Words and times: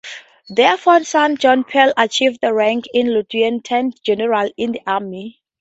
Their 0.49 0.77
fourth 0.77 1.05
son, 1.07 1.37
John 1.37 1.63
Peel, 1.63 1.93
achieved 1.95 2.41
the 2.41 2.55
rank 2.55 2.85
of 2.95 3.05
Lieutenant-General 3.05 4.49
in 4.57 4.71
the 4.71 4.81
Army. 4.87 5.39